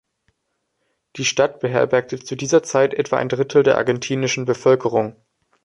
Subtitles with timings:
[1.15, 5.15] Die Stadt beherbergte zu dieser Zeit etwa ein Drittel der argentinischen Bevölkerung.